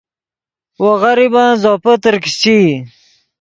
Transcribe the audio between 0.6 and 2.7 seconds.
وو غریبن زوپے ترکیشچئی